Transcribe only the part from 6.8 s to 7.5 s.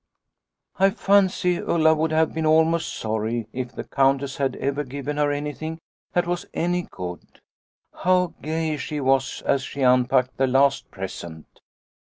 good.